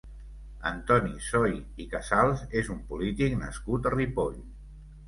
[0.69, 1.53] Antoni Soy
[1.85, 4.43] i Casals és un polític nascut a Ripoll.